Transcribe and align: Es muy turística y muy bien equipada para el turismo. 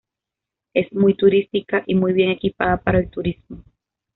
Es 0.73 0.91
muy 0.93 1.13
turística 1.15 1.83
y 1.85 1.93
muy 1.93 2.13
bien 2.13 2.31
equipada 2.31 2.77
para 2.77 2.97
el 2.97 3.11
turismo. 3.11 3.63